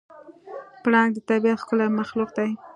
[0.83, 2.49] پړانګ د طبیعت ښکلی مخلوق دی.